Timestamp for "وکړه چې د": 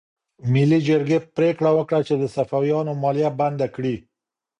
1.75-2.23